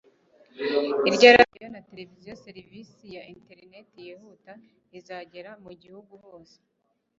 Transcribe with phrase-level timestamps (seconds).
[1.07, 4.53] irya radio na televiziyo; serivisi ya internet yihuta
[4.99, 6.57] izagera mu gihugu hose